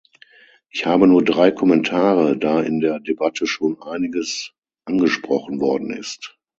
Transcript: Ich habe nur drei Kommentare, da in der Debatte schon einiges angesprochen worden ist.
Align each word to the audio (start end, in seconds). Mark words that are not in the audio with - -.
Ich 0.71 0.87
habe 0.87 1.05
nur 1.05 1.23
drei 1.23 1.51
Kommentare, 1.51 2.35
da 2.35 2.59
in 2.59 2.79
der 2.79 2.99
Debatte 2.99 3.45
schon 3.45 3.79
einiges 3.83 4.51
angesprochen 4.87 5.61
worden 5.61 5.91
ist. 5.93 6.39